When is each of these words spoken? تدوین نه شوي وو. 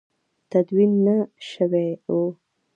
تدوین 0.49 0.91
نه 1.05 1.17
شوي 1.49 1.89
وو. 2.13 2.23